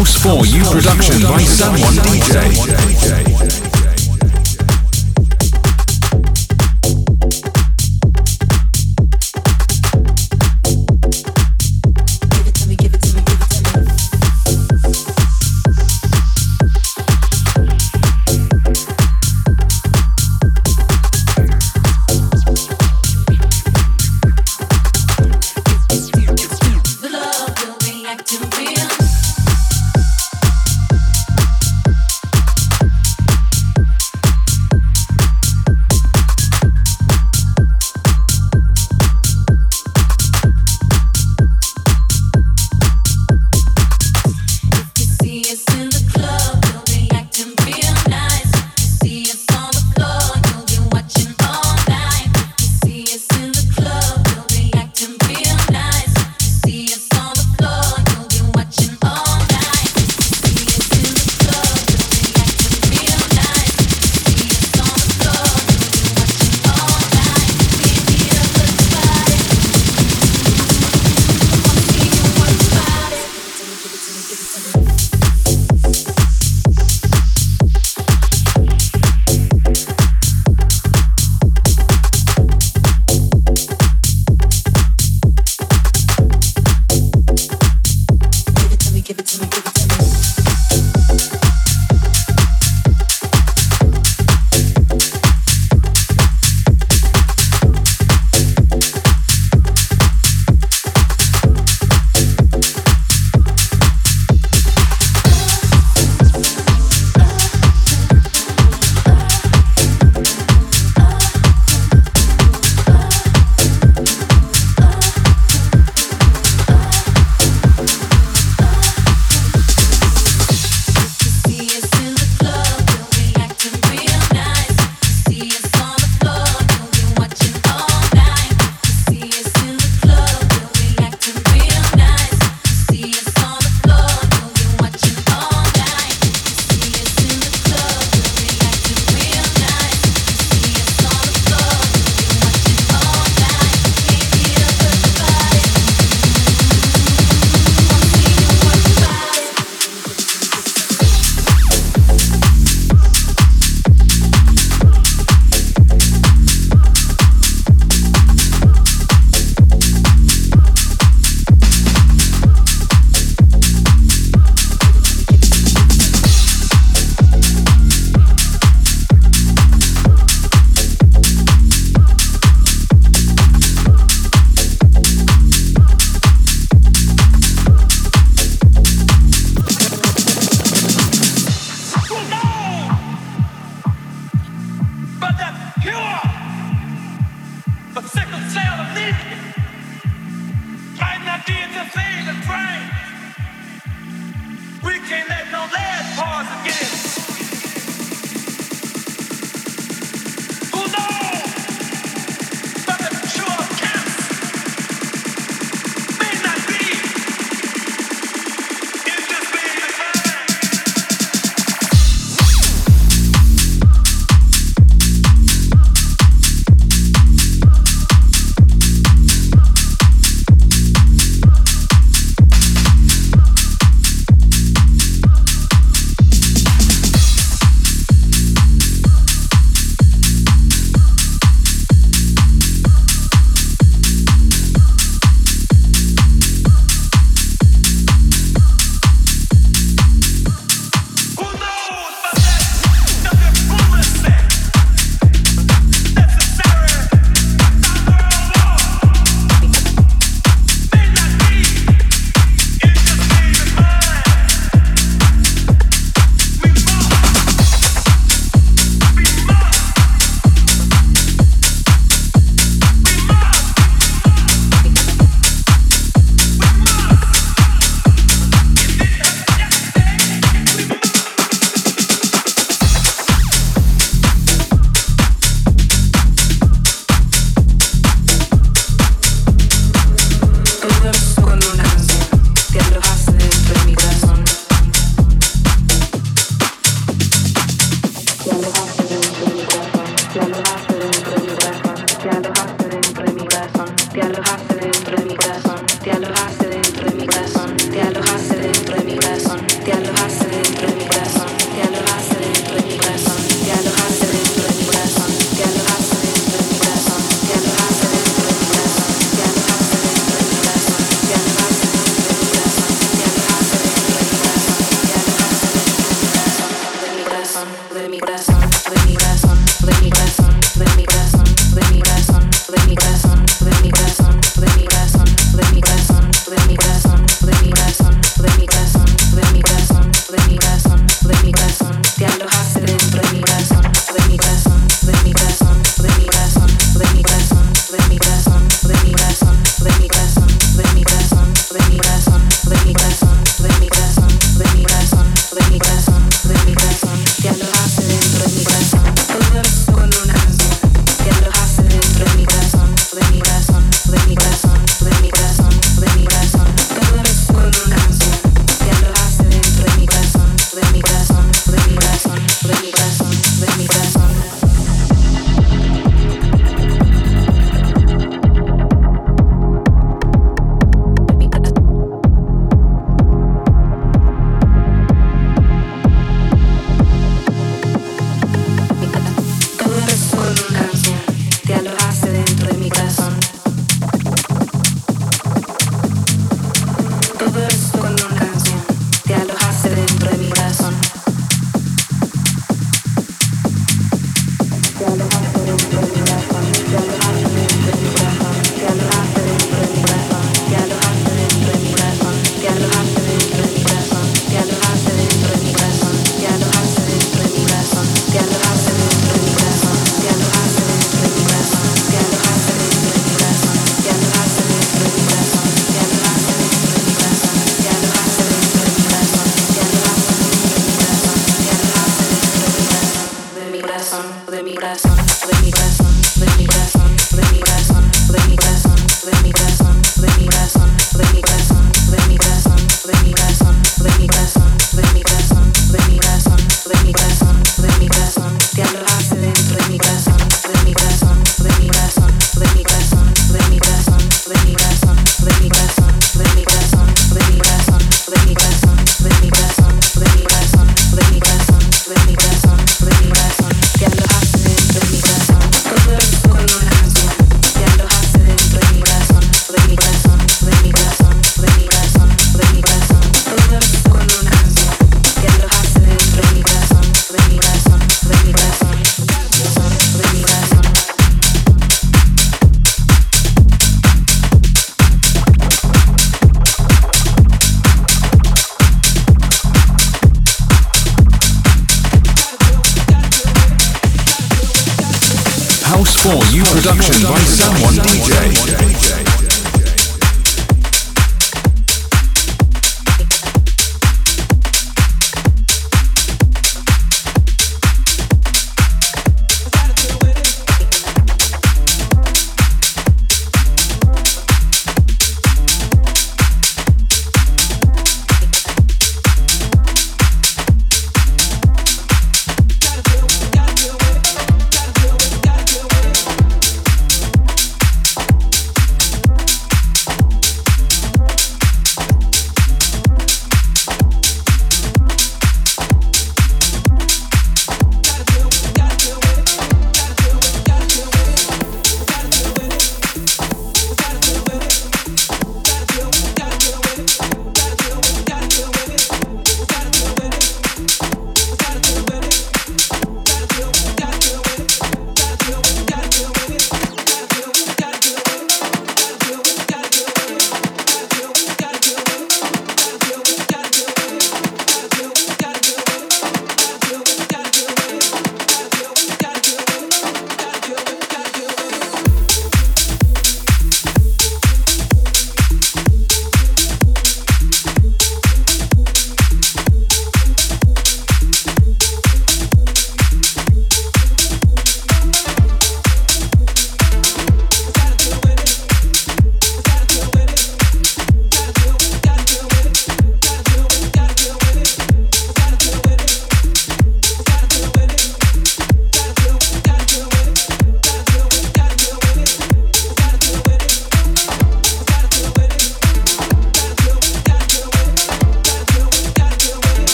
House 0.00 0.16
for 0.22 0.46
You 0.46 0.64
production 0.64 1.20
by 1.28 1.42
Someone 1.42 1.92
DJ. 2.06 3.69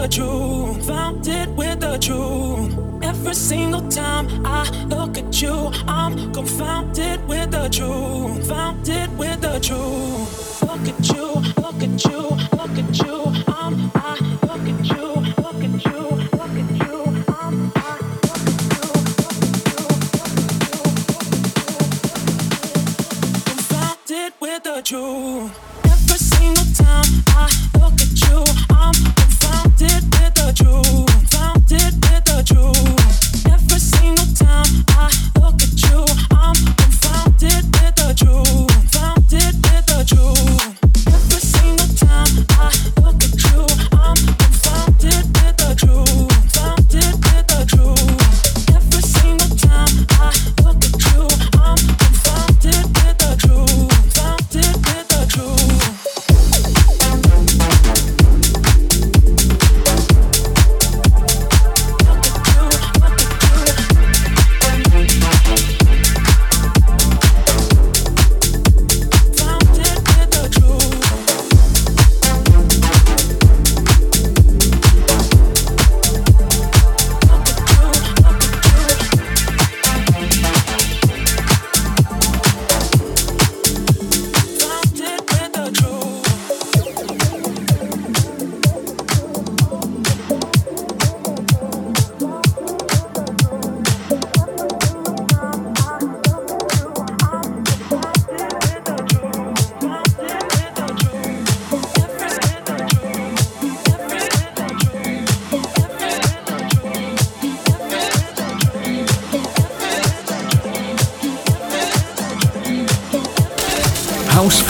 the 0.00 0.08
truth, 0.08 0.88
with 1.56 1.80
the 1.80 1.98
truth. 1.98 3.02
Every 3.02 3.34
single 3.34 3.86
time 3.88 4.28
I 4.46 4.68
look 4.86 5.18
at 5.18 5.42
you, 5.42 5.70
I'm 5.86 6.32
confounded 6.32 7.26
with 7.28 7.50
the 7.50 7.68
truth, 7.68 8.48
founded 8.48 9.18
with 9.18 9.40
the 9.42 9.58
truth. 9.60 10.62
Look 10.62 10.88
at 10.88 11.08
you, 11.08 11.26
look 11.60 11.82
at 11.82 12.04
you, 12.04 12.22
look 12.56 12.78
at 12.82 12.98
you, 12.98 13.16
I'm 13.46 13.90
I 13.94 14.16
look 14.48 14.66
at 14.72 14.88
you, 14.88 15.06
look 15.44 15.62
at 15.66 15.84
you, 15.84 16.00
look 16.38 16.56
at 16.62 16.70
you, 16.80 16.96
I'm 17.28 17.72
I 17.76 17.98
look 18.26 18.46
at 18.48 18.62
you, 18.72 18.86
look 19.20 19.44
at 19.44 19.68
you, 19.68 19.80
look 19.80 20.00
at 20.00 20.00
you. 20.00 20.40
Confounded 23.44 24.32
with 24.40 24.62
the 24.62 24.82
truth. 24.82 25.59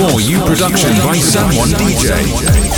For 0.00 0.18
You 0.18 0.40
production 0.46 0.96
by 1.04 1.18
Someone 1.18 1.68
DJ. 1.76 2.69